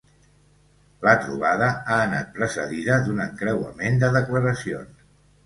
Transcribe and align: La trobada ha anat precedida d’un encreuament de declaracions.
La 1.07 1.11
trobada 1.25 1.67
ha 1.73 1.97
anat 2.07 2.31
precedida 2.39 2.97
d’un 3.05 3.23
encreuament 3.27 4.03
de 4.07 4.11
declaracions. 4.19 5.07